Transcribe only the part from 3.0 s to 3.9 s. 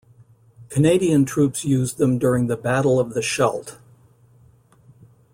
the Scheldt.